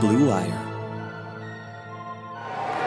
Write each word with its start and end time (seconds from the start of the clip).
Blue 0.00 0.28
Wire. 0.28 0.64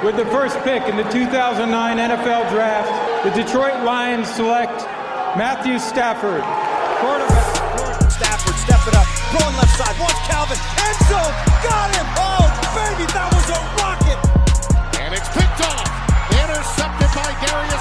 With 0.04 0.16
the 0.16 0.25
first 0.28 0.58
pick 0.64 0.82
in 0.88 0.96
the 0.96 1.04
2009 1.12 1.68
NFL 1.98 2.50
Draft, 2.50 2.90
the 3.24 3.32
Detroit 3.35 3.83
Lions 3.83 4.30
select 4.30 4.74
Matthew 5.35 5.78
Stafford, 5.78 6.42
quarterback. 7.03 8.10
Stafford, 8.10 8.55
step 8.55 8.82
it 8.88 8.96
up, 8.96 9.08
throwing 9.30 9.55
left 9.60 9.76
side, 9.76 9.96
watch 10.00 10.16
Calvin, 10.26 10.58
end 10.58 11.00
zone, 11.12 11.36
got 11.62 11.92
him! 11.94 12.08
Oh, 12.16 12.48
baby, 12.74 13.05
that 13.12 13.28
was 13.30 13.48
a 13.52 13.59
rocket! 13.78 14.20
And 15.04 15.12
it's 15.12 15.30
picked 15.36 15.62
off, 15.68 15.88
intercepted 16.32 17.12
by 17.12 17.30
Darius 17.43 17.80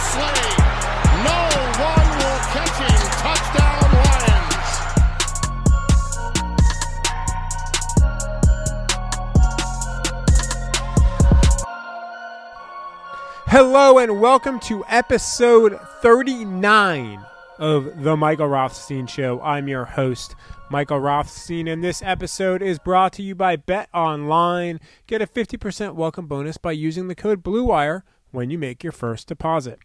Hello 13.51 13.99
and 13.99 14.21
welcome 14.21 14.61
to 14.61 14.85
episode 14.89 15.77
39 16.03 17.27
of 17.59 18.05
the 18.05 18.17
Michael 18.17 18.47
Rothstein 18.47 19.09
Show. 19.09 19.41
I'm 19.41 19.67
your 19.67 19.87
host, 19.87 20.37
Michael 20.71 21.01
Rothstein, 21.01 21.67
and 21.67 21.83
this 21.83 22.01
episode 22.01 22.63
is 22.63 22.79
brought 22.79 23.13
to 23.15 23.25
you 23.25 23.35
by 23.35 23.57
Bet 23.57 23.89
Online. 23.93 24.79
Get 25.09 25.21
a 25.21 25.27
50% 25.27 25.97
welcome 25.97 26.29
bonus 26.29 26.59
by 26.59 26.71
using 26.71 27.09
the 27.09 27.17
code 27.17 27.43
BLUEWIRE 27.43 28.05
when 28.31 28.51
you 28.51 28.59
make 28.59 28.85
your 28.85 28.93
first 28.93 29.27
deposit. 29.27 29.81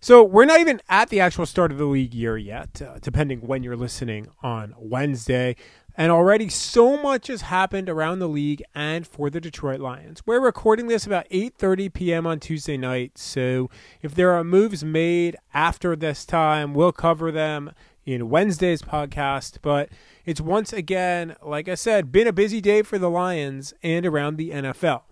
So 0.00 0.24
we're 0.24 0.44
not 0.44 0.58
even 0.58 0.80
at 0.88 1.08
the 1.08 1.20
actual 1.20 1.46
start 1.46 1.70
of 1.70 1.78
the 1.78 1.84
league 1.84 2.12
year 2.12 2.36
yet, 2.36 2.82
uh, 2.82 2.98
depending 3.00 3.40
when 3.40 3.62
you're 3.62 3.76
listening 3.76 4.26
on 4.42 4.74
Wednesday. 4.76 5.54
And 5.98 6.12
already 6.12 6.50
so 6.50 7.00
much 7.00 7.28
has 7.28 7.40
happened 7.42 7.88
around 7.88 8.18
the 8.18 8.28
league 8.28 8.62
and 8.74 9.06
for 9.06 9.30
the 9.30 9.40
Detroit 9.40 9.80
Lions. 9.80 10.20
We're 10.26 10.40
recording 10.40 10.88
this 10.88 11.06
about 11.06 11.26
8:30 11.30 11.90
p.m. 11.90 12.26
on 12.26 12.38
Tuesday 12.38 12.76
night, 12.76 13.16
so 13.16 13.70
if 14.02 14.14
there 14.14 14.32
are 14.32 14.44
moves 14.44 14.84
made 14.84 15.36
after 15.54 15.96
this 15.96 16.26
time, 16.26 16.74
we'll 16.74 16.92
cover 16.92 17.32
them 17.32 17.72
in 18.04 18.28
Wednesday's 18.28 18.82
podcast, 18.82 19.58
but 19.62 19.88
it's 20.26 20.40
once 20.40 20.70
again, 20.70 21.34
like 21.42 21.66
I 21.66 21.74
said, 21.74 22.12
been 22.12 22.26
a 22.26 22.32
busy 22.32 22.60
day 22.60 22.82
for 22.82 22.98
the 22.98 23.10
Lions 23.10 23.72
and 23.82 24.04
around 24.04 24.36
the 24.36 24.50
NFL. 24.50 25.02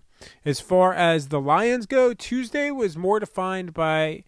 As 0.45 0.59
far 0.59 0.93
as 0.93 1.29
the 1.29 1.41
Lions 1.41 1.87
go, 1.87 2.13
Tuesday 2.13 2.69
was 2.69 2.95
more 2.95 3.19
defined 3.19 3.73
by 3.73 4.23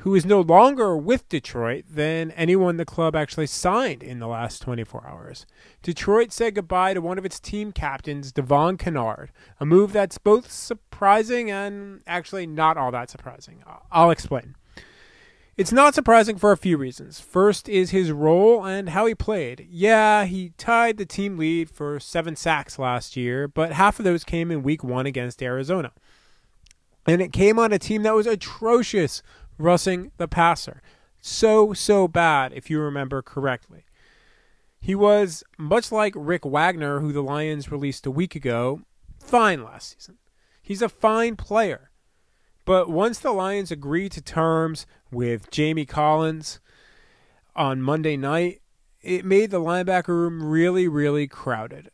who 0.00 0.14
is 0.14 0.24
no 0.24 0.40
longer 0.40 0.96
with 0.96 1.28
Detroit 1.28 1.84
than 1.90 2.30
anyone 2.32 2.78
the 2.78 2.86
club 2.86 3.14
actually 3.14 3.46
signed 3.46 4.02
in 4.02 4.18
the 4.18 4.26
last 4.26 4.62
24 4.62 5.06
hours. 5.06 5.46
Detroit 5.82 6.32
said 6.32 6.54
goodbye 6.54 6.94
to 6.94 7.02
one 7.02 7.18
of 7.18 7.26
its 7.26 7.38
team 7.38 7.70
captains, 7.70 8.32
Devon 8.32 8.78
Kennard, 8.78 9.30
a 9.58 9.66
move 9.66 9.92
that's 9.92 10.16
both 10.16 10.50
surprising 10.50 11.50
and 11.50 12.02
actually 12.06 12.46
not 12.46 12.78
all 12.78 12.90
that 12.90 13.10
surprising. 13.10 13.62
I'll 13.92 14.10
explain. 14.10 14.56
It's 15.58 15.72
not 15.72 15.94
surprising 15.94 16.38
for 16.38 16.52
a 16.52 16.56
few 16.56 16.78
reasons. 16.78 17.20
First 17.20 17.68
is 17.68 17.90
his 17.90 18.10
role 18.10 18.64
and 18.64 18.88
how 18.90 19.04
he 19.04 19.14
played. 19.14 19.66
Yeah, 19.68 20.24
he 20.24 20.54
tied 20.56 20.96
the 20.96 21.04
team 21.04 21.36
lead 21.36 21.68
for 21.68 22.00
seven 22.00 22.36
sacks 22.36 22.78
last 22.78 23.18
year, 23.18 23.46
but 23.46 23.72
half 23.72 23.98
of 23.98 24.06
those 24.06 24.24
came 24.24 24.50
in 24.50 24.62
week 24.62 24.82
one 24.82 25.04
against 25.04 25.42
Arizona. 25.42 25.92
And 27.06 27.20
it 27.20 27.34
came 27.34 27.58
on 27.58 27.72
a 27.74 27.78
team 27.78 28.04
that 28.04 28.14
was 28.14 28.26
atrocious 28.26 29.22
rushing 29.60 30.12
the 30.16 30.28
passer. 30.28 30.82
So, 31.20 31.72
so 31.72 32.08
bad, 32.08 32.52
if 32.52 32.70
you 32.70 32.80
remember 32.80 33.22
correctly. 33.22 33.84
He 34.80 34.94
was, 34.94 35.44
much 35.58 35.92
like 35.92 36.14
Rick 36.16 36.44
Wagner, 36.44 37.00
who 37.00 37.12
the 37.12 37.22
Lions 37.22 37.70
released 37.70 38.06
a 38.06 38.10
week 38.10 38.34
ago, 38.34 38.80
fine 39.18 39.62
last 39.62 39.94
season. 39.94 40.16
He's 40.62 40.80
a 40.82 40.88
fine 40.88 41.36
player. 41.36 41.90
But 42.64 42.88
once 42.88 43.18
the 43.18 43.32
Lions 43.32 43.70
agreed 43.70 44.12
to 44.12 44.22
terms 44.22 44.86
with 45.10 45.50
Jamie 45.50 45.84
Collins 45.84 46.60
on 47.54 47.82
Monday 47.82 48.16
night, 48.16 48.62
it 49.02 49.24
made 49.24 49.50
the 49.50 49.60
linebacker 49.60 50.08
room 50.08 50.42
really, 50.42 50.88
really 50.88 51.26
crowded. 51.26 51.90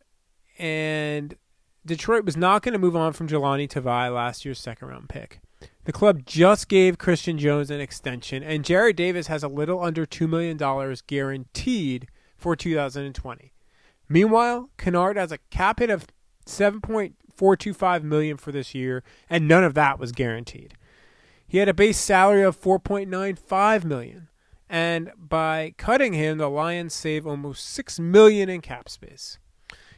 And 0.59 1.37
Detroit 1.85 2.25
was 2.25 2.37
not 2.37 2.63
going 2.63 2.73
to 2.73 2.79
move 2.79 2.97
on 2.97 3.13
from 3.13 3.29
Jahlani 3.29 3.69
Tavai, 3.69 4.15
last 4.15 4.45
year's 4.45 4.59
second 4.59 4.89
round 4.89 5.09
pick. 5.09 5.41
The 5.87 5.93
club 5.93 6.27
just 6.27 6.67
gave 6.67 6.99
Christian 6.99 7.39
Jones 7.39 7.71
an 7.71 7.81
extension, 7.81 8.43
and 8.43 8.65
Jarrad 8.65 8.97
Davis 8.97 9.29
has 9.29 9.45
a 9.45 9.49
little 9.49 9.81
under 9.81 10.05
$2 10.05 10.29
million 10.29 10.59
guaranteed 11.07 12.09
for 12.37 12.57
2020. 12.57 13.53
Meanwhile, 14.09 14.69
Kennard 14.79 15.17
has 15.17 15.31
a 15.31 15.39
cap 15.51 15.79
hit 15.79 15.89
of 15.89 16.09
7.425 16.45 18.03
million 18.03 18.37
for 18.37 18.51
this 18.51 18.75
year, 18.75 19.05
and 19.31 19.47
none 19.47 19.63
of 19.63 19.75
that 19.75 20.01
was 20.01 20.11
guaranteed. 20.11 20.75
He 21.47 21.59
had 21.59 21.69
a 21.69 21.75
base 21.75 21.99
salary 21.99 22.43
of 22.43 22.61
4.95 22.61 23.85
million, 23.85 24.27
and 24.69 25.13
by 25.17 25.73
cutting 25.77 26.15
him, 26.15 26.39
the 26.39 26.51
Lions 26.51 26.95
save 26.95 27.29
almost 27.29 27.65
6 27.65 28.01
million 28.01 28.49
in 28.49 28.61
cap 28.61 28.89
space. 28.89 29.39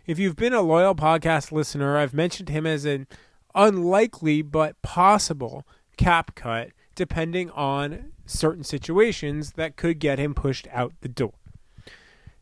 If 0.05 0.19
you've 0.19 0.37
been 0.37 0.53
a 0.53 0.61
loyal 0.61 0.95
podcast 0.95 1.51
listener, 1.51 1.97
I've 1.97 2.13
mentioned 2.13 2.51
him 2.51 2.67
as 2.67 2.85
an 2.85 3.07
unlikely 3.55 4.43
but 4.43 4.81
possible 4.83 5.67
cap 5.99 6.35
cut 6.35 6.71
depending 6.95 7.51
on 7.51 8.13
certain 8.27 8.65
situations 8.65 9.53
that 9.53 9.77
could 9.77 9.99
get 9.99 10.19
him 10.19 10.35
pushed 10.35 10.67
out 10.73 10.93
the 11.01 11.09
door. 11.09 11.35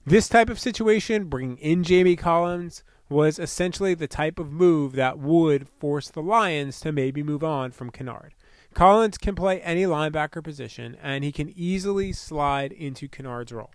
This 0.06 0.28
type 0.28 0.48
of 0.48 0.60
situation, 0.60 1.24
bringing 1.24 1.58
in 1.58 1.82
Jamie 1.82 2.16
Collins, 2.16 2.84
was 3.08 3.38
essentially 3.38 3.92
the 3.92 4.08
type 4.08 4.38
of 4.38 4.52
move 4.52 4.92
that 4.92 5.18
would 5.18 5.68
force 5.68 6.08
the 6.08 6.22
Lions 6.22 6.80
to 6.80 6.92
maybe 6.92 7.22
move 7.22 7.44
on 7.44 7.72
from 7.72 7.90
Kennard. 7.90 8.34
Collins 8.72 9.18
can 9.18 9.34
play 9.34 9.60
any 9.60 9.82
linebacker 9.82 10.42
position, 10.42 10.96
and 11.02 11.24
he 11.24 11.32
can 11.32 11.52
easily 11.56 12.12
slide 12.12 12.72
into 12.72 13.08
Kennard's 13.08 13.52
role. 13.52 13.72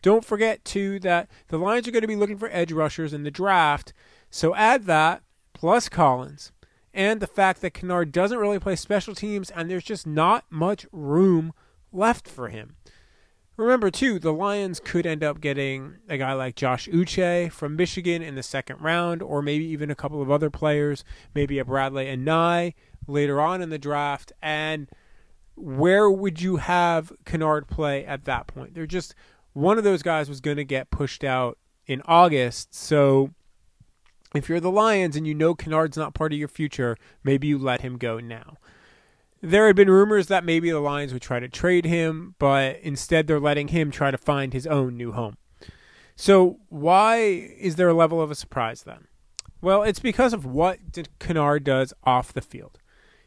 Don't 0.00 0.24
forget, 0.24 0.64
too, 0.64 1.00
that 1.00 1.28
the 1.48 1.58
Lions 1.58 1.88
are 1.88 1.90
going 1.90 2.02
to 2.02 2.08
be 2.08 2.16
looking 2.16 2.38
for 2.38 2.50
edge 2.52 2.72
rushers 2.72 3.12
in 3.12 3.22
the 3.22 3.30
draft, 3.30 3.92
so 4.30 4.54
add 4.54 4.84
that 4.84 5.22
plus 5.54 5.88
Collins 5.88 6.52
and 6.94 7.20
the 7.20 7.26
fact 7.26 7.60
that 7.60 7.74
Kennard 7.74 8.12
doesn't 8.12 8.38
really 8.38 8.58
play 8.58 8.76
special 8.76 9.14
teams 9.14 9.50
and 9.50 9.68
there's 9.68 9.84
just 9.84 10.06
not 10.06 10.44
much 10.48 10.86
room 10.92 11.52
left 11.92 12.28
for 12.28 12.48
him. 12.48 12.76
Remember, 13.56 13.90
too, 13.90 14.18
the 14.18 14.32
Lions 14.32 14.80
could 14.80 15.06
end 15.06 15.22
up 15.22 15.40
getting 15.40 15.96
a 16.08 16.18
guy 16.18 16.32
like 16.32 16.56
Josh 16.56 16.88
Uche 16.88 17.52
from 17.52 17.76
Michigan 17.76 18.20
in 18.20 18.34
the 18.34 18.42
second 18.42 18.80
round, 18.80 19.22
or 19.22 19.42
maybe 19.42 19.64
even 19.66 19.90
a 19.90 19.94
couple 19.94 20.20
of 20.20 20.28
other 20.28 20.50
players, 20.50 21.04
maybe 21.34 21.60
a 21.60 21.64
Bradlee 21.64 22.12
Anae 22.12 22.74
later 23.06 23.40
on 23.40 23.62
in 23.62 23.70
the 23.70 23.78
draft. 23.78 24.32
And 24.42 24.88
where 25.54 26.10
would 26.10 26.42
you 26.42 26.56
have 26.56 27.12
Kennard 27.24 27.68
play 27.68 28.04
at 28.04 28.24
that 28.24 28.48
point? 28.48 28.74
They're 28.74 28.86
just 28.86 29.14
one 29.52 29.78
of 29.78 29.84
those 29.84 30.02
guys 30.02 30.28
was 30.28 30.40
going 30.40 30.56
to 30.56 30.64
get 30.64 30.90
pushed 30.90 31.22
out 31.22 31.56
in 31.86 32.02
August. 32.06 32.74
So 32.74 33.30
if 34.34 34.48
you're 34.48 34.60
the 34.60 34.70
Lions 34.70 35.16
and 35.16 35.26
you 35.26 35.34
know 35.34 35.54
Kennard's 35.54 35.96
not 35.96 36.14
part 36.14 36.32
of 36.32 36.38
your 36.38 36.48
future, 36.48 36.96
maybe 37.22 37.46
you 37.46 37.56
let 37.56 37.80
him 37.80 37.96
go 37.96 38.18
now. 38.18 38.58
There 39.40 39.66
had 39.66 39.76
been 39.76 39.90
rumors 39.90 40.26
that 40.26 40.44
maybe 40.44 40.70
the 40.70 40.80
Lions 40.80 41.12
would 41.12 41.22
try 41.22 41.38
to 41.38 41.48
trade 41.48 41.84
him, 41.84 42.34
but 42.38 42.80
instead 42.80 43.26
they're 43.26 43.38
letting 43.38 43.68
him 43.68 43.90
try 43.90 44.10
to 44.10 44.18
find 44.18 44.52
his 44.52 44.66
own 44.66 44.96
new 44.96 45.12
home. 45.12 45.36
So, 46.16 46.58
why 46.68 47.16
is 47.16 47.76
there 47.76 47.88
a 47.88 47.94
level 47.94 48.20
of 48.20 48.30
a 48.30 48.36
surprise 48.36 48.82
then? 48.82 49.08
Well, 49.60 49.82
it's 49.82 49.98
because 49.98 50.32
of 50.32 50.44
what 50.44 50.78
Kennard 51.18 51.64
does 51.64 51.92
off 52.04 52.32
the 52.32 52.40
field. 52.40 52.78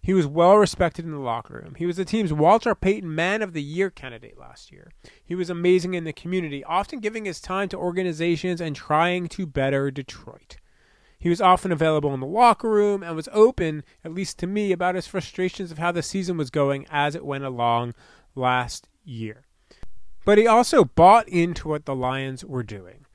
He 0.02 0.14
was 0.14 0.26
well 0.26 0.56
respected 0.56 1.04
in 1.04 1.12
the 1.12 1.20
locker 1.20 1.62
room. 1.62 1.76
He 1.76 1.86
was 1.86 1.98
the 1.98 2.06
team's 2.06 2.32
Walter 2.32 2.74
Payton 2.74 3.14
Man 3.14 3.42
of 3.42 3.54
the 3.54 3.62
Year 3.62 3.90
candidate 3.90 4.40
last 4.40 4.72
year. 4.72 4.92
He 5.24 5.36
was 5.36 5.50
amazing 5.50 5.96
in 5.96 6.06
the 6.06 6.14
community, 6.14 6.64
often 6.64 7.00
giving 7.00 7.26
his 7.26 7.42
time 7.42 7.68
to 7.70 7.78
organizations 7.78 8.62
and 8.62 8.76
trying 8.76 9.28
to 9.30 9.46
better 9.46 9.92
Detroit. 9.92 10.58
He 11.20 11.30
was 11.30 11.42
often 11.42 11.72
available 11.72 12.14
in 12.14 12.20
the 12.20 12.28
locker 12.28 12.70
room 12.70 13.04
and 13.04 13.16
was 13.16 13.30
open, 13.32 13.84
at 14.04 14.14
least 14.14 14.38
to 14.40 14.48
me, 14.48 14.72
about 14.72 14.96
his 14.96 15.08
frustrations 15.08 15.72
of 15.72 15.78
how 15.78 15.92
the 15.92 16.04
season 16.04 16.38
was 16.38 16.50
going 16.50 16.86
as 16.90 17.16
it 17.16 17.26
went 17.26 17.44
along 17.44 17.96
last 18.36 18.88
year. 19.04 19.46
But 20.26 20.38
he 20.38 20.46
also 20.46 20.84
bought 20.84 21.28
into 21.28 21.70
what 21.70 21.86
the 21.86 21.96
Lions 21.96 22.46
were 22.46 22.64
doing. 22.64 23.06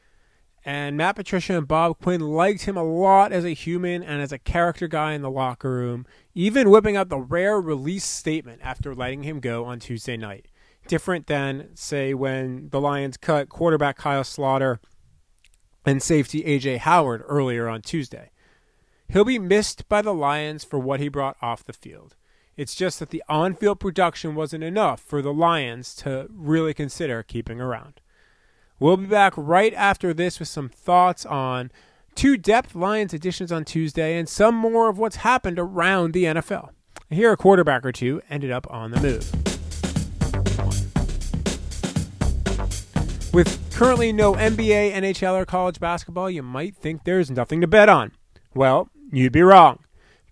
And 0.65 0.97
Matt 0.97 1.17
Patricia 1.17 1.59
and 1.59 1.67
Bob 1.67 1.99
Quinn 2.01 2.21
liked 2.21 2.63
him 2.63 2.77
a 2.77 2.85
lot 2.85 3.33
as 3.33 3.45
a 3.45 3.51
human 3.51 4.03
and 4.03 4.23
as 4.23 4.33
a 4.33 4.39
character 4.39 4.87
guy 4.87 5.13
in 5.13 5.23
the 5.23 5.31
locker 5.31 5.71
room, 5.71 6.07
even 6.35 6.71
whipping 6.71 6.97
out 6.97 7.09
the 7.09 7.19
rare 7.19 7.61
release 7.61 8.05
statement 8.05 8.61
after 8.63 8.95
letting 8.95 9.25
him 9.25 9.41
go 9.41 9.65
on 9.65 9.81
Tuesday 9.81 10.17
night. 10.17 10.47
Different 10.87 11.27
than, 11.27 11.71
say, 11.75 12.15
when 12.15 12.69
the 12.71 12.81
Lions 12.81 13.17
cut 13.17 13.49
quarterback 13.49 13.97
Kyle 13.97 14.23
Sloter 14.23 14.79
and 15.85 16.03
safety 16.03 16.45
A.J. 16.45 16.79
Howard 16.79 17.23
earlier 17.27 17.69
on 17.69 17.83
Tuesday. 17.83 18.31
He'll 19.09 19.25
be 19.25 19.39
missed 19.39 19.89
by 19.89 20.03
the 20.03 20.15
Lions 20.15 20.65
for 20.65 20.79
what 20.79 21.01
he 21.01 21.09
brought 21.09 21.37
off 21.43 21.65
the 21.65 21.73
field. 21.73 22.17
It's 22.57 22.75
just 22.75 22.99
that 22.99 23.11
the 23.11 23.23
on 23.29 23.55
field 23.55 23.81
production 23.81 24.35
wasn't 24.35 24.65
enough 24.65 25.01
for 25.01 25.23
the 25.23 25.33
Lions 25.33 25.95
to 25.97 26.29
really 26.31 26.75
consider 26.75 27.23
keeping 27.23 27.61
around. 27.61 28.01
We'll 28.79 28.97
be 28.97 29.07
back 29.07 29.35
right 29.37 29.73
after 29.75 30.13
this 30.13 30.39
with 30.39 30.49
some 30.49 30.69
thoughts 30.69 31.25
on 31.25 31.71
two 32.15 32.37
depth 32.37 32.75
Lions 32.75 33.15
additions 33.15 33.53
on 33.53 33.65
Tuesday, 33.65 34.19
and 34.19 34.29
some 34.29 34.55
more 34.55 34.89
of 34.89 34.99
what's 34.99 35.17
happened 35.17 35.59
around 35.59 36.13
the 36.13 36.25
NFL. 36.25 36.71
Here, 37.09 37.33
a 37.33 37.37
quarterback 37.37 37.85
or 37.85 37.93
two 37.93 38.23
ended 38.29 38.51
up 38.51 38.67
on 38.71 38.91
the 38.91 39.01
move. 39.01 39.31
With 43.33 43.72
currently 43.83 44.13
no 44.13 44.35
NBA, 44.35 44.93
NHL, 44.93 45.35
or 45.35 45.45
college 45.45 45.81
basketball, 45.81 46.31
you 46.31 46.41
might 46.41 46.77
think 46.77 47.03
there's 47.03 47.33
nothing 47.33 47.61
to 47.61 47.67
bet 47.67 47.89
on. 47.89 48.13
Well, 48.55 48.89
you'd 49.11 49.33
be 49.33 49.43
wrong. 49.43 49.81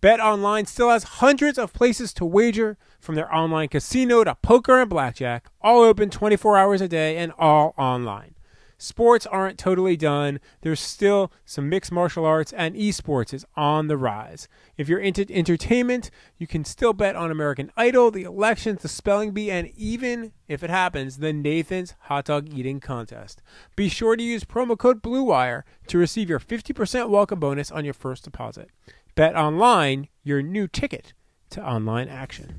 Bet 0.00 0.20
Online 0.20 0.66
still 0.66 0.88
has 0.88 1.02
hundreds 1.02 1.58
of 1.58 1.72
places 1.72 2.12
to 2.14 2.24
wager, 2.24 2.78
from 3.00 3.16
their 3.16 3.34
online 3.34 3.66
casino 3.66 4.22
to 4.22 4.36
poker 4.36 4.80
and 4.80 4.88
blackjack, 4.88 5.46
all 5.60 5.82
open 5.82 6.10
24 6.10 6.58
hours 6.58 6.80
a 6.80 6.86
day 6.86 7.16
and 7.16 7.32
all 7.40 7.74
online. 7.76 8.36
Sports 8.82 9.26
aren't 9.26 9.58
totally 9.58 9.94
done. 9.94 10.40
There's 10.62 10.80
still 10.80 11.30
some 11.44 11.68
mixed 11.68 11.92
martial 11.92 12.24
arts, 12.24 12.50
and 12.50 12.74
esports 12.74 13.34
is 13.34 13.44
on 13.54 13.88
the 13.88 13.98
rise. 13.98 14.48
If 14.78 14.88
you're 14.88 14.98
into 14.98 15.30
entertainment, 15.30 16.10
you 16.38 16.46
can 16.46 16.64
still 16.64 16.94
bet 16.94 17.14
on 17.14 17.30
American 17.30 17.70
Idol, 17.76 18.10
the 18.10 18.22
elections, 18.22 18.80
the 18.80 18.88
spelling 18.88 19.32
bee, 19.32 19.50
and 19.50 19.68
even, 19.76 20.32
if 20.48 20.62
it 20.62 20.70
happens, 20.70 21.18
the 21.18 21.30
Nathan's 21.30 21.94
hot 22.04 22.24
dog 22.24 22.48
eating 22.54 22.80
contest. 22.80 23.42
Be 23.76 23.90
sure 23.90 24.16
to 24.16 24.22
use 24.22 24.44
promo 24.44 24.78
code 24.78 25.02
BLUEWIRE 25.02 25.64
to 25.88 25.98
receive 25.98 26.30
your 26.30 26.40
50% 26.40 27.10
welcome 27.10 27.38
bonus 27.38 27.70
on 27.70 27.84
your 27.84 27.92
first 27.92 28.24
deposit. 28.24 28.70
Bet 29.14 29.36
online, 29.36 30.08
your 30.24 30.40
new 30.40 30.66
ticket 30.66 31.12
to 31.50 31.62
online 31.62 32.08
action. 32.08 32.58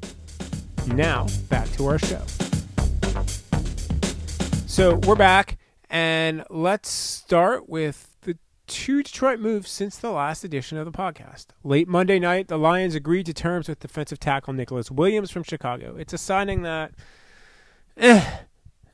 Now, 0.85 1.25
back 1.49 1.67
to 1.71 1.87
our 1.87 1.97
show. 1.97 2.21
So, 4.67 4.97
we're 4.97 5.15
back. 5.15 5.57
And 5.91 6.45
let's 6.49 6.87
start 6.89 7.67
with 7.67 8.15
the 8.21 8.37
two 8.65 9.03
Detroit 9.03 9.41
moves 9.41 9.69
since 9.69 9.97
the 9.97 10.09
last 10.09 10.45
edition 10.45 10.77
of 10.77 10.85
the 10.85 10.91
podcast. 10.91 11.47
Late 11.65 11.89
Monday 11.89 12.17
night, 12.17 12.47
the 12.47 12.57
Lions 12.57 12.95
agreed 12.95 13.25
to 13.25 13.33
terms 13.33 13.67
with 13.67 13.81
defensive 13.81 14.17
tackle 14.17 14.53
Nicholas 14.53 14.89
Williams 14.89 15.31
from 15.31 15.43
Chicago. 15.43 15.97
It's 15.97 16.13
a 16.13 16.17
signing 16.17 16.61
that, 16.61 16.93
eh, 17.97 18.25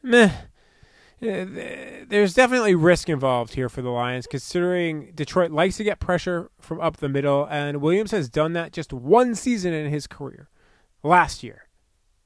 meh. 0.02 0.32
Eh, 1.22 2.06
there's 2.08 2.34
definitely 2.34 2.74
risk 2.74 3.10
involved 3.10 3.54
here 3.54 3.70
for 3.70 3.84
the 3.84 3.92
Lions, 3.92 4.26
considering 4.26 5.12
Detroit 5.14 5.52
likes 5.52 5.78
to 5.78 5.84
get 5.84 6.00
pressure 6.00 6.50
from 6.60 6.82
up 6.82 6.98
the 6.98 7.10
middle, 7.10 7.46
and 7.46 7.80
Williams 7.80 8.10
has 8.10 8.28
done 8.28 8.54
that 8.54 8.74
just 8.74 8.92
one 8.92 9.36
season 9.36 9.72
in 9.72 9.92
his 9.92 10.08
career, 10.08 10.50
last 11.04 11.44
year, 11.44 11.68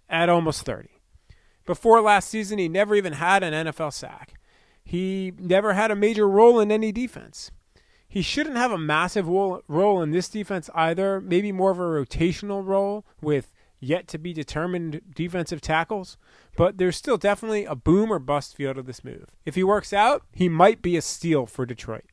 at 0.09 0.29
almost 0.29 0.65
30. 0.65 1.01
Before 1.65 1.99
last 1.99 2.29
season, 2.29 2.57
he 2.57 2.69
never 2.69 2.95
even 2.95 3.13
had 3.13 3.43
an 3.43 3.53
NFL 3.53 3.91
sack. 3.91 4.33
He 4.91 5.31
never 5.39 5.71
had 5.71 5.89
a 5.89 5.95
major 5.95 6.27
role 6.27 6.59
in 6.59 6.69
any 6.69 6.91
defense. 6.91 7.49
He 8.09 8.21
shouldn't 8.21 8.57
have 8.57 8.73
a 8.73 8.77
massive 8.77 9.25
role 9.25 10.01
in 10.01 10.11
this 10.11 10.27
defense 10.27 10.69
either, 10.75 11.21
maybe 11.21 11.53
more 11.53 11.71
of 11.71 11.79
a 11.79 11.83
rotational 11.83 12.61
role 12.61 13.05
with 13.21 13.53
yet 13.79 14.09
to 14.09 14.17
be 14.17 14.33
determined 14.33 14.99
defensive 15.15 15.61
tackles, 15.61 16.17
but 16.57 16.77
there's 16.77 16.97
still 16.97 17.15
definitely 17.15 17.63
a 17.63 17.73
boom 17.73 18.11
or 18.11 18.19
bust 18.19 18.53
feel 18.57 18.73
to 18.73 18.83
this 18.83 19.01
move. 19.01 19.29
If 19.45 19.55
he 19.55 19.63
works 19.63 19.93
out, 19.93 20.23
he 20.33 20.49
might 20.49 20.81
be 20.81 20.97
a 20.97 21.01
steal 21.01 21.45
for 21.45 21.65
Detroit. 21.65 22.11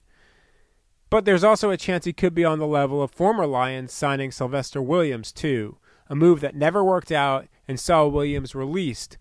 But 1.10 1.24
there's 1.24 1.42
also 1.42 1.70
a 1.70 1.76
chance 1.76 2.04
he 2.04 2.12
could 2.12 2.32
be 2.32 2.44
on 2.44 2.60
the 2.60 2.66
level 2.68 3.02
of 3.02 3.10
former 3.10 3.44
Lions 3.44 3.92
signing 3.92 4.30
Sylvester 4.30 4.80
Williams, 4.80 5.32
too, 5.32 5.78
a 6.08 6.14
move 6.14 6.38
that 6.42 6.54
never 6.54 6.84
worked 6.84 7.10
out 7.10 7.48
and 7.66 7.80
saw 7.80 8.06
Williams 8.06 8.54
released 8.54 9.18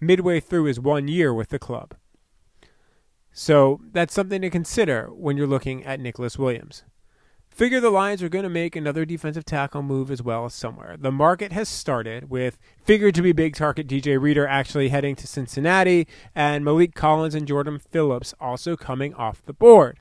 midway 0.00 0.40
through 0.40 0.64
his 0.64 0.80
one 0.80 1.06
year 1.06 1.32
with 1.32 1.50
the 1.50 1.60
club. 1.60 1.94
So 3.40 3.80
that's 3.90 4.12
something 4.12 4.42
to 4.42 4.50
consider 4.50 5.06
when 5.14 5.38
you're 5.38 5.46
looking 5.46 5.82
at 5.82 5.98
Nicholas 5.98 6.38
Williams. 6.38 6.84
Figure 7.48 7.80
the 7.80 7.88
Lions 7.88 8.22
are 8.22 8.28
going 8.28 8.42
to 8.42 8.50
make 8.50 8.76
another 8.76 9.06
defensive 9.06 9.46
tackle 9.46 9.80
move 9.82 10.10
as 10.10 10.22
well 10.22 10.50
somewhere. 10.50 10.98
The 10.98 11.10
market 11.10 11.50
has 11.50 11.66
started 11.66 12.28
with 12.28 12.58
figured 12.84 13.14
to 13.14 13.22
be 13.22 13.32
big 13.32 13.56
target 13.56 13.88
DJ 13.88 14.20
Reader 14.20 14.46
actually 14.46 14.90
heading 14.90 15.16
to 15.16 15.26
Cincinnati 15.26 16.06
and 16.34 16.66
Maliek 16.66 16.94
Collins 16.94 17.34
and 17.34 17.48
Jordan 17.48 17.78
Phillips 17.78 18.34
also 18.38 18.76
coming 18.76 19.14
off 19.14 19.42
the 19.46 19.54
board. 19.54 20.00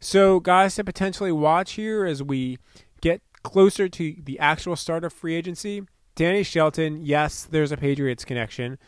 So, 0.00 0.40
guys 0.40 0.74
to 0.74 0.82
potentially 0.82 1.30
watch 1.30 1.74
here 1.74 2.04
as 2.04 2.24
we 2.24 2.58
get 3.00 3.22
closer 3.44 3.88
to 3.88 4.16
the 4.20 4.36
actual 4.40 4.74
start 4.74 5.04
of 5.04 5.12
free 5.12 5.36
agency. 5.36 5.84
Danny 6.16 6.42
Shelton, 6.42 7.02
yes, 7.04 7.44
there's 7.44 7.70
a 7.70 7.76
Patriots 7.76 8.24
connection, 8.24 8.78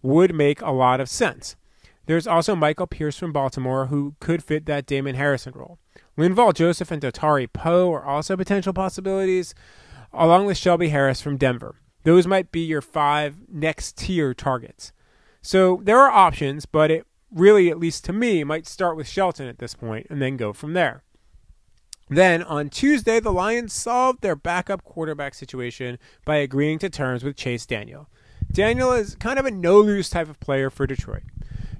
would 0.00 0.32
make 0.32 0.62
a 0.62 0.70
lot 0.70 1.00
of 1.00 1.08
sense. 1.08 1.56
There's 2.12 2.26
also 2.26 2.54
Michael 2.54 2.86
Pierce 2.86 3.16
from 3.16 3.32
Baltimore 3.32 3.86
who 3.86 4.16
could 4.20 4.44
fit 4.44 4.66
that 4.66 4.84
Damon 4.84 5.14
Harrison 5.14 5.54
role. 5.56 5.78
Linval 6.18 6.52
Joseph 6.52 6.90
and 6.90 7.00
Dontari 7.00 7.50
Poe 7.50 7.90
are 7.90 8.04
also 8.04 8.36
potential 8.36 8.74
possibilities, 8.74 9.54
along 10.12 10.44
with 10.44 10.58
Shelby 10.58 10.90
Harris 10.90 11.22
from 11.22 11.38
Denver. 11.38 11.76
Those 12.04 12.26
might 12.26 12.52
be 12.52 12.60
your 12.60 12.82
five 12.82 13.36
next 13.48 13.96
tier 13.96 14.34
targets. 14.34 14.92
So 15.40 15.80
there 15.84 15.98
are 16.00 16.10
options, 16.10 16.66
but 16.66 16.90
it 16.90 17.06
really, 17.34 17.70
at 17.70 17.78
least 17.78 18.04
to 18.04 18.12
me, 18.12 18.44
might 18.44 18.66
start 18.66 18.94
with 18.94 19.08
Shelton 19.08 19.48
at 19.48 19.58
this 19.58 19.72
point 19.72 20.06
and 20.10 20.20
then 20.20 20.36
go 20.36 20.52
from 20.52 20.74
there. 20.74 21.04
Then 22.10 22.42
on 22.42 22.68
Tuesday, 22.68 23.20
the 23.20 23.32
Lions 23.32 23.72
solved 23.72 24.20
their 24.20 24.36
backup 24.36 24.84
quarterback 24.84 25.32
situation 25.32 25.98
by 26.26 26.36
agreeing 26.36 26.78
to 26.80 26.90
terms 26.90 27.24
with 27.24 27.36
Chase 27.36 27.64
Daniel. 27.64 28.10
Daniel 28.52 28.92
is 28.92 29.14
kind 29.14 29.38
of 29.38 29.46
a 29.46 29.50
no 29.50 29.80
lose 29.80 30.10
type 30.10 30.28
of 30.28 30.38
player 30.40 30.68
for 30.68 30.86
Detroit. 30.86 31.22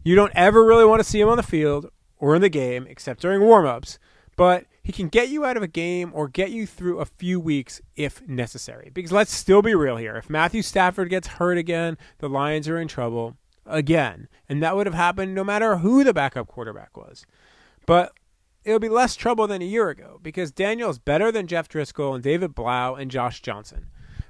You 0.05 0.17
don't 0.17 0.33
ever 0.35 0.65
really 0.65 0.85
want 0.85 1.01
to 1.01 1.09
see 1.09 1.21
him 1.21 1.29
on 1.29 1.37
the 1.37 1.43
field 1.43 1.91
or 2.19 2.35
in 2.35 2.43
the 2.43 2.49
game 2.49 2.87
except 2.89 3.21
during 3.21 3.41
warmups, 3.41 3.99
but 4.37 4.67
he 4.83 4.93
can 4.93 5.09
get 5.09 5.29
you 5.29 5.45
out 5.45 5.57
of 5.57 5.63
a 5.63 5.69
game 5.69 6.11
or 6.13 6.27
get 6.27 6.51
you 6.51 6.67
through 6.67 6.99
a 6.99 7.05
few 7.05 7.39
weeks 7.39 7.81
if 7.95 8.27
necessary. 8.27 8.91
Because 8.93 9.13
let's 9.13 9.33
still 9.33 9.63
be 9.63 9.75
real 9.75 9.97
here. 9.97 10.17
If 10.17 10.29
Matthew 10.29 10.63
Stafford 10.63 11.09
gets 11.09 11.29
hurt 11.29 11.57
again, 11.57 11.97
the 12.19 12.29
Lions 12.29 12.69
are 12.69 12.79
in 12.79 12.89
trouble 12.89 13.37
again. 13.65 14.29
And 14.49 14.63
that 14.63 14.75
would 14.75 14.87
have 14.87 14.95
happened 14.95 15.35
no 15.35 15.45
matter 15.45 15.77
who 15.77 16.03
the 16.03 16.13
backup 16.13 16.49
quarterback 16.49 16.97
was. 16.97 17.25
But 17.87 18.13
it'll 18.65 18.81
be 18.81 18.89
less 18.89 19.15
trouble 19.15 19.47
than 19.47 19.63
a 19.63 19.67
year 19.67 19.89
ago 19.89 20.19
because 20.21 20.51
Daniel's 20.51 20.99
better 20.99 21.31
than 21.31 21.47
Jeff 21.47 21.69
Driskel 21.69 22.15
and 22.15 22.25
David 22.25 22.55
Blough 22.55 22.97
and 22.97 23.11
Josh 23.11 23.41
Johnson. 23.41 23.87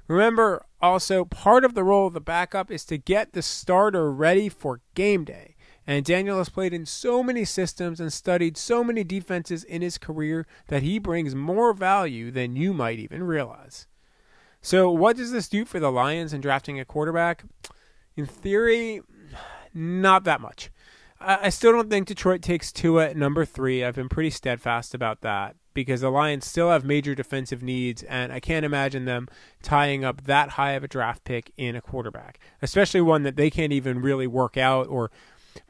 Remember, 0.07 0.65
also, 0.81 1.25
part 1.25 1.63
of 1.63 1.73
the 1.73 1.83
role 1.83 2.07
of 2.07 2.13
the 2.13 2.21
backup 2.21 2.69
is 2.69 2.85
to 2.85 2.97
get 2.97 3.33
the 3.33 3.41
starter 3.41 4.11
ready 4.11 4.49
for 4.49 4.81
game 4.95 5.23
day. 5.23 5.52
And 5.85 6.05
Daniel 6.05 6.37
has 6.37 6.49
played 6.49 6.73
in 6.73 6.85
so 6.85 7.21
many 7.23 7.43
systems 7.43 7.99
and 7.99 8.11
studied 8.11 8.55
so 8.55 8.83
many 8.83 9.03
defenses 9.03 9.63
in 9.63 9.81
his 9.81 9.97
career 9.97 10.47
that 10.67 10.83
he 10.83 10.97
brings 10.97 11.35
more 11.35 11.73
value 11.73 12.31
than 12.31 12.55
you 12.55 12.73
might 12.73 12.99
even 12.99 13.23
realize. 13.23 13.87
So, 14.61 14.89
what 14.89 15.17
does 15.17 15.31
this 15.31 15.49
do 15.49 15.65
for 15.65 15.79
the 15.79 15.91
Lions 15.91 16.31
in 16.31 16.39
drafting 16.39 16.79
a 16.79 16.85
quarterback? 16.85 17.43
In 18.15 18.25
theory, 18.25 19.01
not 19.73 20.23
that 20.23 20.39
much. 20.39 20.69
I 21.19 21.49
still 21.49 21.71
don't 21.71 21.89
think 21.89 22.07
Detroit 22.07 22.41
takes 22.41 22.71
Tua 22.71 23.09
at 23.09 23.17
number 23.17 23.45
three. 23.45 23.83
I've 23.83 23.95
been 23.95 24.09
pretty 24.09 24.29
steadfast 24.29 24.93
about 24.93 25.21
that 25.21 25.55
because 25.73 26.01
the 26.01 26.09
Lions 26.09 26.45
still 26.45 26.69
have 26.69 26.83
major 26.83 27.15
defensive 27.15 27.63
needs, 27.63 28.03
and 28.03 28.31
I 28.31 28.39
can't 28.39 28.65
imagine 28.65 29.05
them 29.05 29.27
tying 29.61 30.03
up 30.03 30.25
that 30.25 30.49
high 30.49 30.73
of 30.73 30.83
a 30.83 30.87
draft 30.87 31.23
pick 31.23 31.51
in 31.57 31.75
a 31.75 31.81
quarterback, 31.81 32.39
especially 32.61 33.01
one 33.01 33.23
that 33.23 33.37
they 33.37 33.49
can't 33.49 33.73
even 33.73 34.01
really 34.01 34.27
work 34.27 34.57
out 34.57 34.87
or 34.87 35.11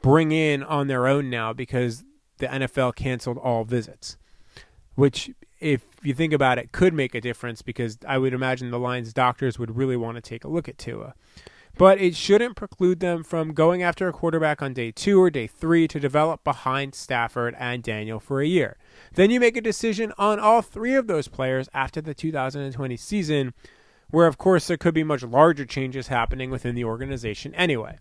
bring 0.02 0.32
in 0.32 0.62
on 0.62 0.86
their 0.86 1.06
own 1.06 1.30
now 1.30 1.52
because 1.52 2.04
the 2.38 2.46
NFL 2.46 2.94
canceled 2.94 3.38
all 3.38 3.64
visits, 3.64 4.16
which, 4.94 5.30
if 5.60 5.82
you 6.02 6.14
think 6.14 6.32
about 6.32 6.58
it, 6.58 6.72
could 6.72 6.94
make 6.94 7.14
a 7.14 7.20
difference 7.20 7.62
because 7.62 7.98
I 8.06 8.18
would 8.18 8.34
imagine 8.34 8.70
the 8.70 8.78
Lions 8.78 9.12
doctors 9.12 9.58
would 9.58 9.76
really 9.76 9.96
want 9.96 10.16
to 10.16 10.20
take 10.20 10.44
a 10.44 10.48
look 10.48 10.68
at 10.68 10.78
Tua. 10.78 11.14
But 11.76 12.00
it 12.00 12.14
shouldn't 12.14 12.54
preclude 12.54 13.00
them 13.00 13.24
from 13.24 13.52
going 13.52 13.82
after 13.82 14.06
a 14.06 14.12
quarterback 14.12 14.62
on 14.62 14.74
day 14.74 14.92
two 14.92 15.20
or 15.20 15.28
day 15.28 15.48
three 15.48 15.88
to 15.88 15.98
develop 15.98 16.44
behind 16.44 16.94
Stafford 16.94 17.56
and 17.58 17.82
Daniel 17.82 18.20
for 18.20 18.40
a 18.40 18.46
year. 18.46 18.76
Then 19.14 19.30
you 19.30 19.40
make 19.40 19.56
a 19.56 19.60
decision 19.60 20.12
on 20.16 20.38
all 20.38 20.62
three 20.62 20.94
of 20.94 21.08
those 21.08 21.26
players 21.26 21.68
after 21.74 22.00
the 22.00 22.14
2020 22.14 22.96
season, 22.96 23.54
where, 24.10 24.28
of 24.28 24.38
course, 24.38 24.68
there 24.68 24.76
could 24.76 24.94
be 24.94 25.02
much 25.02 25.24
larger 25.24 25.64
changes 25.64 26.06
happening 26.06 26.48
within 26.48 26.76
the 26.76 26.84
organization 26.84 27.52
anyway 27.56 27.98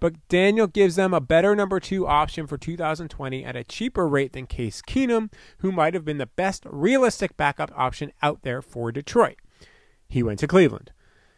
but 0.00 0.14
Daniel 0.28 0.66
gives 0.66 0.96
them 0.96 1.14
a 1.14 1.20
better 1.20 1.54
number 1.54 1.78
two 1.78 2.06
option 2.06 2.46
for 2.46 2.58
2020 2.58 3.44
at 3.44 3.56
a 3.56 3.64
cheaper 3.64 4.08
rate 4.08 4.32
than 4.32 4.46
Case 4.46 4.82
Keenum, 4.82 5.30
who 5.58 5.70
might 5.70 5.94
have 5.94 6.04
been 6.04 6.18
the 6.18 6.26
best 6.26 6.64
realistic 6.66 7.36
backup 7.36 7.70
option 7.76 8.12
out 8.22 8.42
there 8.42 8.62
for 8.62 8.90
Detroit. 8.90 9.36
He 10.08 10.22
went 10.22 10.38
to 10.40 10.48
Cleveland. 10.48 10.92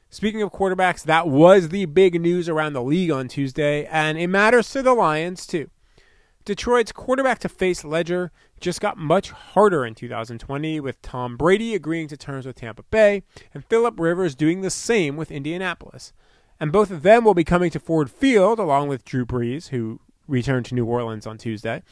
Speaking 0.09 0.43
of 0.43 0.53
quarterbacks, 0.53 1.03
that 1.05 1.27
was 1.27 1.71
the 1.71 1.87
big 1.87 2.21
news 2.21 2.49
around 2.49 2.75
the 2.75 2.83
league 2.83 3.11
on 3.11 3.29
Tuesday, 3.29 3.87
and 3.87 4.19
it 4.19 4.29
matters 4.29 4.71
to 4.71 4.83
the 4.83 4.95
Lions 4.95 5.47
too. 5.47 5.71
Detroit's 6.45 6.93
quarterback 6.93 7.39
to 7.41 7.49
face 7.49 7.85
ledger 7.85 8.33
just 8.61 8.81
got 8.81 8.99
much 8.99 9.31
harder 9.31 9.87
in 9.87 9.95
2020 9.95 10.81
with 10.81 11.01
Tom 11.01 11.37
Brady 11.37 11.75
agreeing 11.75 12.09
to 12.09 12.17
terms 12.17 12.47
with 12.47 12.57
Tampa 12.57 12.83
Bay 12.85 13.23
and 13.55 13.65
Philip 13.65 13.99
Rivers 13.99 14.35
doing 14.35 14.61
the 14.61 14.71
same 14.71 15.17
with 15.17 15.31
Indianapolis 15.31 16.13
and 16.63 16.71
both 16.71 16.93
of 16.93 17.03
them 17.03 17.25
will 17.25 17.35
be 17.35 17.43
coming 17.43 17.73
to 17.73 17.81
Ford 17.81 18.09
Field 18.09 18.61
along 18.61 18.87
with 18.87 19.05
Drew 19.05 19.27
Brees, 19.27 19.71
who 19.71 19.99
returned 20.29 20.65
to 20.67 20.77
New 20.77 20.85
Orleans 20.85 21.27
on 21.27 21.37
Tuesday. 21.37 21.83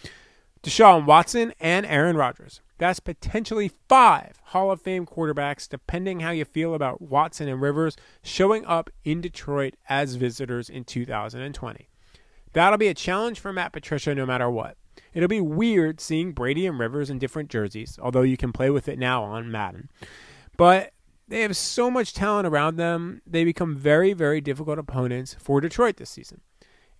Deshaun 0.62 1.06
Watson 1.06 1.52
and 1.58 1.84
Aaron 1.86 2.16
Rodgers. 2.16 2.60
That's 2.78 3.00
potentially 3.00 3.72
five 3.88 4.38
Hall 4.44 4.70
of 4.70 4.80
Fame 4.80 5.06
quarterbacks, 5.06 5.68
depending 5.68 6.20
how 6.20 6.30
you 6.30 6.44
feel 6.44 6.72
about 6.72 7.02
Watson 7.02 7.48
and 7.48 7.60
Rivers, 7.60 7.96
showing 8.22 8.64
up 8.64 8.90
in 9.02 9.20
Detroit 9.20 9.74
as 9.88 10.14
visitors 10.14 10.70
in 10.70 10.84
2020. 10.84 11.88
That'll 12.52 12.78
be 12.78 12.86
a 12.86 12.94
challenge 12.94 13.40
for 13.40 13.52
Matt 13.52 13.72
Patricia 13.72 14.14
no 14.14 14.24
matter 14.24 14.48
what. 14.48 14.76
It'll 15.12 15.28
be 15.28 15.40
weird 15.40 16.00
seeing 16.00 16.30
Brady 16.30 16.64
and 16.68 16.78
Rivers 16.78 17.10
in 17.10 17.18
different 17.18 17.50
jerseys, 17.50 17.98
although 18.00 18.22
you 18.22 18.36
can 18.36 18.52
play 18.52 18.70
with 18.70 18.86
it 18.86 19.00
now 19.00 19.24
on 19.24 19.50
Madden. 19.50 19.90
But 20.56 20.92
they 21.30 21.40
have 21.40 21.56
so 21.56 21.90
much 21.90 22.12
talent 22.12 22.46
around 22.46 22.76
them, 22.76 23.22
they 23.26 23.44
become 23.44 23.76
very, 23.76 24.12
very 24.12 24.40
difficult 24.40 24.78
opponents 24.78 25.34
for 25.38 25.60
Detroit 25.60 25.96
this 25.96 26.10
season 26.10 26.42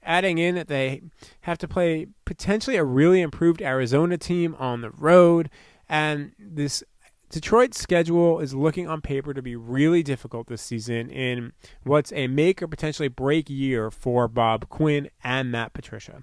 adding 0.03 0.39
in 0.39 0.55
that 0.55 0.69
they 0.69 1.03
have 1.43 1.59
to 1.59 1.69
play 1.69 2.07
potentially 2.25 2.77
a 2.77 2.85
really 2.85 3.21
improved 3.21 3.61
Arizona 3.63 4.17
team 4.17 4.57
on 4.59 4.81
the 4.81 4.91
road. 4.91 5.51
And 5.89 6.33
this 6.39 6.83
Detroit 7.31 7.75
schedule 7.75 8.41
is 8.41 8.55
looking 8.55 8.89
on 8.89 9.01
paper 9.01 9.35
to 9.35 9.43
be 9.43 9.57
really 9.57 10.03
difficult 10.03 10.49
this 10.49 10.63
season 10.63 11.11
in 11.11 11.53
what's 11.85 12.13
a 12.13 12.27
make 12.27 12.63
or 12.63 12.67
potentially 12.67 13.09
break 13.09 13.49
year 13.49 13.91
for 13.91 14.27
Bob 14.27 14.69
Quinn 14.69 15.11
and 15.23 15.53
Matt 15.53 15.73
Patricia. 15.73 16.23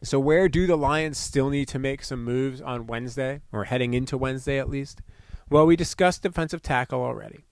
So, 0.00 0.20
where 0.20 0.48
do 0.48 0.68
the 0.68 0.76
Lions 0.76 1.18
still 1.18 1.50
need 1.50 1.66
to 1.68 1.78
make 1.80 2.04
some 2.04 2.22
moves 2.22 2.60
on 2.60 2.86
Wednesday, 2.86 3.40
or 3.50 3.64
heading 3.64 3.94
into 3.94 4.16
Wednesday 4.16 4.56
at 4.56 4.68
least? 4.68 5.02
Well, 5.50 5.66
we 5.66 5.76
discussed 5.76 6.22
defensive 6.22 6.62
tackle 6.62 7.02
already. 7.02 7.44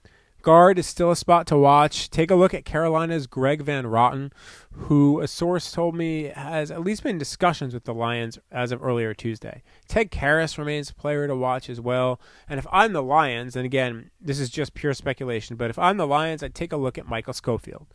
Guard 0.43 0.79
is 0.79 0.87
still 0.87 1.11
a 1.11 1.17
spot 1.17 1.47
to 1.49 1.57
watch. 1.57 2.09
Take 2.09 2.31
a 2.31 2.37
look 2.37 2.55
at 2.55 2.65
Carolina's 2.65 3.27
Greg 3.27 3.63
Van 3.63 3.85
Roten, 3.85 4.31
who 4.71 5.21
a 5.21 5.27
source 5.27 5.73
told 5.73 5.97
me 5.97 6.25
has 6.25 6.71
at 6.71 6.85
least 6.85 7.03
been 7.03 7.19
discussions 7.19 7.75
with 7.75 7.83
the 7.83 7.95
Lions 7.95 8.39
as 8.53 8.71
of 8.71 8.85
earlier 8.85 9.13
Tuesday. 9.13 9.63
Ted 9.89 10.13
Karras 10.13 10.57
remains 10.57 10.91
a 10.91 10.95
player 10.95 11.27
to 11.27 11.35
watch 11.35 11.69
as 11.69 11.81
well. 11.81 12.21
And 12.49 12.61
if 12.61 12.67
I'm 12.71 12.93
the 12.93 13.03
Lions, 13.03 13.57
and 13.57 13.65
again, 13.65 14.11
this 14.21 14.39
is 14.39 14.51
just 14.51 14.75
pure 14.75 14.95
speculation, 14.95 15.57
but 15.57 15.71
if 15.71 15.81
I'm 15.81 15.97
the 15.97 16.07
Lions, 16.07 16.45
I'd 16.45 16.55
take 16.55 16.73
a 16.73 16.77
look 16.77 16.97
at 16.97 17.09
Michael 17.09 17.33
Schofield. 17.33 17.87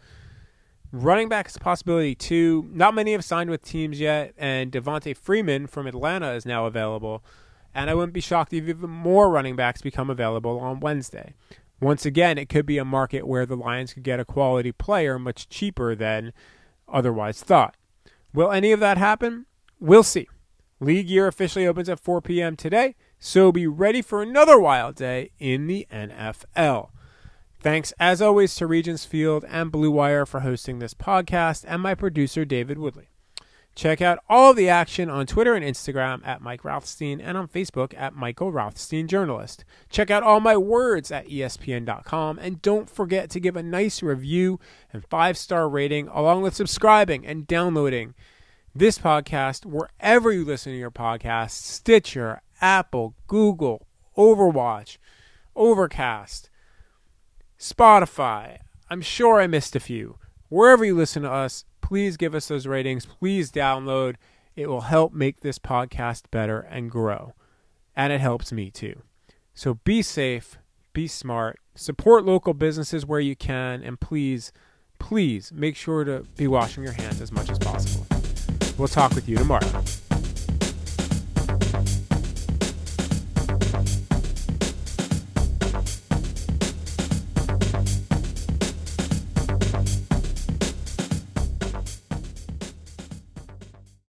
Running 0.91 1.29
back 1.29 1.47
is 1.47 1.55
a 1.55 1.59
possibility 1.59 2.15
too. 2.15 2.67
Not 2.73 2.93
many 2.93 3.13
have 3.13 3.23
signed 3.23 3.49
with 3.49 3.63
teams 3.63 3.97
yet, 3.97 4.33
and 4.37 4.73
Devonta 4.73 5.15
Freeman 5.15 5.67
from 5.67 5.87
Atlanta 5.87 6.31
is 6.31 6.45
now 6.45 6.65
available. 6.65 7.23
And 7.73 7.89
I 7.89 7.93
wouldn't 7.93 8.13
be 8.13 8.21
shocked 8.21 8.53
if 8.53 8.67
even 8.67 8.89
more 8.89 9.29
running 9.29 9.55
backs 9.55 9.81
become 9.81 10.09
available 10.09 10.59
on 10.59 10.79
Wednesday. 10.79 11.33
Once 11.79 12.05
again, 12.05 12.37
it 12.37 12.49
could 12.49 12.65
be 12.65 12.77
a 12.77 12.85
market 12.85 13.27
where 13.27 13.45
the 13.45 13.55
Lions 13.55 13.93
could 13.93 14.03
get 14.03 14.19
a 14.19 14.25
quality 14.25 14.71
player 14.71 15.17
much 15.17 15.49
cheaper 15.49 15.95
than 15.95 16.33
otherwise 16.87 17.41
thought. 17.41 17.75
Will 18.33 18.51
any 18.51 18.71
of 18.71 18.79
that 18.79 18.97
happen? 18.97 19.45
We'll 19.79 20.03
see. 20.03 20.27
League 20.79 21.09
year 21.09 21.27
officially 21.27 21.67
opens 21.67 21.89
at 21.89 21.99
4 21.99 22.21
p.m. 22.21 22.55
today, 22.55 22.95
so 23.19 23.51
be 23.51 23.67
ready 23.67 24.01
for 24.01 24.21
another 24.21 24.59
wild 24.59 24.95
day 24.95 25.31
in 25.39 25.67
the 25.67 25.87
NFL. 25.91 26.89
Thanks, 27.59 27.93
as 27.99 28.21
always, 28.21 28.55
to 28.55 28.65
Regents 28.65 29.05
Field 29.05 29.45
and 29.47 29.71
Blue 29.71 29.91
Wire 29.91 30.25
for 30.25 30.39
hosting 30.39 30.79
this 30.79 30.95
podcast, 30.95 31.63
and 31.67 31.83
my 31.83 31.93
producer, 31.93 32.45
David 32.45 32.79
Woodley. 32.79 33.10
Check 33.73 34.01
out 34.01 34.19
all 34.27 34.53
the 34.53 34.67
action 34.67 35.09
on 35.09 35.25
Twitter 35.25 35.55
and 35.55 35.63
Instagram 35.63 36.25
at 36.27 36.41
Mike 36.41 36.65
Rothstein 36.65 37.21
and 37.21 37.37
on 37.37 37.47
Facebook 37.47 37.93
at 37.97 38.13
Michael 38.13 38.51
Rothstein 38.51 39.07
Journalist. 39.07 39.63
Check 39.89 40.11
out 40.11 40.23
all 40.23 40.41
my 40.41 40.57
words 40.57 41.09
at 41.09 41.27
ESPN.com 41.27 42.37
and 42.39 42.61
don't 42.61 42.89
forget 42.89 43.29
to 43.29 43.39
give 43.39 43.55
a 43.55 43.63
nice 43.63 44.03
review 44.03 44.59
and 44.91 45.05
five 45.05 45.37
star 45.37 45.69
rating 45.69 46.09
along 46.09 46.41
with 46.41 46.53
subscribing 46.53 47.25
and 47.25 47.47
downloading 47.47 48.13
this 48.75 48.97
podcast 48.97 49.65
wherever 49.65 50.31
you 50.31 50.43
listen 50.43 50.73
to 50.73 50.79
your 50.79 50.91
podcasts 50.91 51.51
Stitcher, 51.51 52.41
Apple, 52.59 53.15
Google, 53.27 53.87
Overwatch, 54.17 54.97
Overcast, 55.55 56.49
Spotify. 57.57 58.59
I'm 58.89 59.01
sure 59.01 59.39
I 59.39 59.47
missed 59.47 59.75
a 59.77 59.79
few. 59.79 60.17
Wherever 60.49 60.83
you 60.83 60.95
listen 60.95 61.23
to 61.23 61.31
us, 61.31 61.63
please 61.91 62.15
give 62.15 62.33
us 62.33 62.47
those 62.47 62.65
ratings. 62.65 63.05
Please 63.05 63.51
download. 63.51 64.15
It 64.55 64.67
will 64.67 64.79
help 64.79 65.11
make 65.11 65.41
this 65.41 65.59
podcast 65.59 66.21
better 66.31 66.61
and 66.61 66.89
grow. 66.89 67.33
And 67.97 68.13
it 68.13 68.21
helps 68.21 68.53
me 68.53 68.71
too. 68.71 69.01
So 69.53 69.73
be 69.73 70.01
safe, 70.01 70.57
be 70.93 71.05
smart, 71.05 71.59
support 71.75 72.23
local 72.23 72.53
businesses 72.53 73.05
where 73.05 73.19
you 73.19 73.35
can, 73.35 73.83
and 73.83 73.99
please, 73.99 74.53
please 74.99 75.51
make 75.53 75.75
sure 75.75 76.05
to 76.05 76.25
be 76.37 76.47
washing 76.47 76.81
your 76.81 76.93
hands 76.93 77.19
as 77.19 77.29
much 77.29 77.49
as 77.49 77.59
possible. 77.59 78.07
We'll 78.77 78.87
talk 78.87 79.13
with 79.13 79.27
you 79.27 79.35
tomorrow. 79.35 79.83